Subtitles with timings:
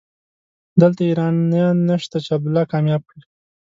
[0.81, 3.21] دلته ايرانيان نشته چې عبدالله کامياب کړي.